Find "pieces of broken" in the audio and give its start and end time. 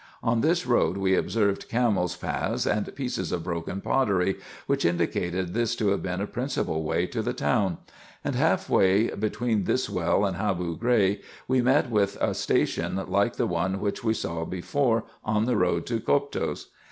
2.95-3.81